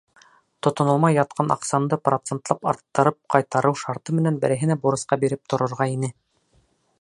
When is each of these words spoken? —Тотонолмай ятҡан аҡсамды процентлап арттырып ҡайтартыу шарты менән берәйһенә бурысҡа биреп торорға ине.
—Тотонолмай 0.67 1.17
ятҡан 1.17 1.53
аҡсамды 1.55 1.99
процентлап 2.07 2.65
арттырып 2.71 3.19
ҡайтартыу 3.35 3.77
шарты 3.83 4.17
менән 4.21 4.41
берәйһенә 4.47 4.79
бурысҡа 4.87 5.21
биреп 5.27 5.45
торорға 5.55 5.89
ине. 5.99 6.11